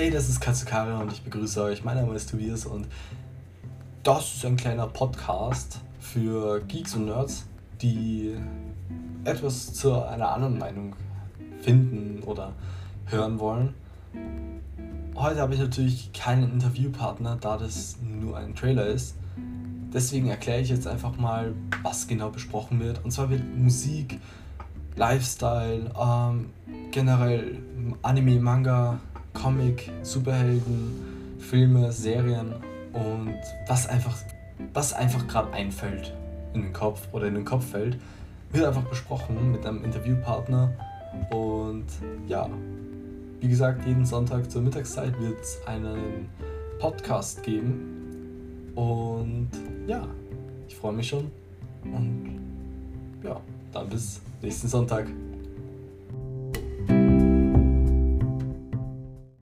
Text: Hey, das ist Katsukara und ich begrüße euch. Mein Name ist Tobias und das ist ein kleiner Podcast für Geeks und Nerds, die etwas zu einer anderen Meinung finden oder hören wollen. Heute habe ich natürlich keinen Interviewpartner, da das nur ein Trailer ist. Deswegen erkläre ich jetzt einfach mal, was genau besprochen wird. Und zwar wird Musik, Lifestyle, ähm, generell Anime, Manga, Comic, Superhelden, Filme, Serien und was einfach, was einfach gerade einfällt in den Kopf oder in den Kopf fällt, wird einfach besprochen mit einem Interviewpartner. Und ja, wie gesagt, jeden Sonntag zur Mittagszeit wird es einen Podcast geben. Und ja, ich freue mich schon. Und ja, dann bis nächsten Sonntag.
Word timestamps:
Hey, 0.00 0.10
das 0.10 0.30
ist 0.30 0.40
Katsukara 0.40 0.98
und 1.02 1.12
ich 1.12 1.20
begrüße 1.20 1.62
euch. 1.62 1.84
Mein 1.84 1.98
Name 1.98 2.14
ist 2.14 2.30
Tobias 2.30 2.64
und 2.64 2.86
das 4.02 4.36
ist 4.36 4.46
ein 4.46 4.56
kleiner 4.56 4.86
Podcast 4.86 5.78
für 5.98 6.62
Geeks 6.62 6.94
und 6.94 7.04
Nerds, 7.04 7.44
die 7.82 8.34
etwas 9.24 9.74
zu 9.74 10.02
einer 10.02 10.30
anderen 10.30 10.58
Meinung 10.58 10.96
finden 11.60 12.22
oder 12.22 12.54
hören 13.04 13.38
wollen. 13.38 13.74
Heute 15.16 15.40
habe 15.40 15.52
ich 15.52 15.60
natürlich 15.60 16.10
keinen 16.14 16.50
Interviewpartner, 16.50 17.36
da 17.38 17.58
das 17.58 17.98
nur 18.00 18.38
ein 18.38 18.54
Trailer 18.54 18.86
ist. 18.86 19.16
Deswegen 19.92 20.28
erkläre 20.28 20.62
ich 20.62 20.70
jetzt 20.70 20.86
einfach 20.86 21.18
mal, 21.18 21.52
was 21.82 22.08
genau 22.08 22.30
besprochen 22.30 22.80
wird. 22.80 23.04
Und 23.04 23.10
zwar 23.10 23.28
wird 23.28 23.42
Musik, 23.54 24.18
Lifestyle, 24.96 25.90
ähm, 26.00 26.46
generell 26.90 27.58
Anime, 28.00 28.40
Manga, 28.40 28.98
Comic, 29.32 29.90
Superhelden, 30.02 31.36
Filme, 31.38 31.92
Serien 31.92 32.54
und 32.92 33.38
was 33.66 33.86
einfach, 33.86 34.16
was 34.72 34.92
einfach 34.92 35.26
gerade 35.28 35.52
einfällt 35.52 36.12
in 36.54 36.62
den 36.62 36.72
Kopf 36.72 37.08
oder 37.12 37.26
in 37.26 37.34
den 37.34 37.44
Kopf 37.44 37.70
fällt, 37.70 37.98
wird 38.52 38.66
einfach 38.66 38.82
besprochen 38.84 39.52
mit 39.52 39.64
einem 39.64 39.84
Interviewpartner. 39.84 40.72
Und 41.30 41.86
ja, 42.26 42.48
wie 43.40 43.48
gesagt, 43.48 43.86
jeden 43.86 44.04
Sonntag 44.04 44.50
zur 44.50 44.62
Mittagszeit 44.62 45.18
wird 45.20 45.40
es 45.40 45.58
einen 45.66 46.28
Podcast 46.78 47.42
geben. 47.42 48.72
Und 48.74 49.50
ja, 49.86 50.06
ich 50.68 50.76
freue 50.76 50.92
mich 50.92 51.08
schon. 51.08 51.30
Und 51.84 52.40
ja, 53.22 53.40
dann 53.72 53.88
bis 53.88 54.20
nächsten 54.42 54.68
Sonntag. 54.68 55.06